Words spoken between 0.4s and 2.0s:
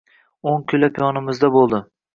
O`n kun yonimizda bo`ldi